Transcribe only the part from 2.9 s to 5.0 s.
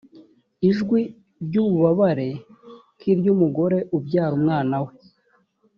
nk iry umugore ubyara umwana we